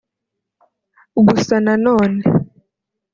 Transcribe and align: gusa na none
gusa 1.27 1.55
na 1.65 1.73
none 1.83 2.21